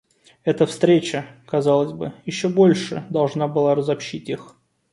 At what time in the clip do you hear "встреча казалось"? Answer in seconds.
0.65-1.93